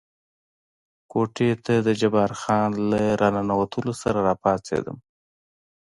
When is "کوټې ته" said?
1.11-1.73